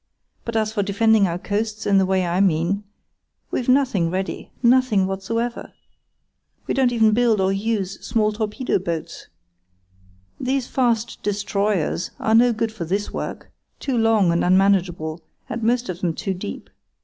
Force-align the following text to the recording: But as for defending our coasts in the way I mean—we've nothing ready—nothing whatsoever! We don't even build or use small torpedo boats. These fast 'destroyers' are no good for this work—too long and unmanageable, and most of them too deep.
But 0.45 0.55
as 0.55 0.73
for 0.73 0.81
defending 0.81 1.27
our 1.27 1.37
coasts 1.37 1.85
in 1.85 1.99
the 1.99 2.07
way 2.07 2.25
I 2.25 2.39
mean—we've 2.41 3.69
nothing 3.69 4.09
ready—nothing 4.09 5.05
whatsoever! 5.05 5.73
We 6.65 6.73
don't 6.73 6.91
even 6.91 7.11
build 7.11 7.39
or 7.39 7.53
use 7.53 8.03
small 8.03 8.31
torpedo 8.31 8.79
boats. 8.79 9.27
These 10.39 10.65
fast 10.65 11.21
'destroyers' 11.21 12.09
are 12.19 12.33
no 12.33 12.51
good 12.51 12.71
for 12.71 12.83
this 12.83 13.13
work—too 13.13 13.95
long 13.95 14.31
and 14.31 14.43
unmanageable, 14.43 15.21
and 15.47 15.61
most 15.61 15.87
of 15.87 16.01
them 16.01 16.15
too 16.15 16.33
deep. 16.33 16.71